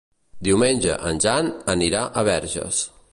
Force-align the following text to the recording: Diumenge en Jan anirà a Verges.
Diumenge 0.47 0.95
en 1.09 1.21
Jan 1.27 1.51
anirà 1.75 2.03
a 2.09 2.25
Verges. 2.31 2.83